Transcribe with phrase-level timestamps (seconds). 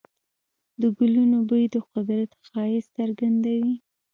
[0.81, 3.73] د ګلونو بوی د قدرت ښایست څرګندوي.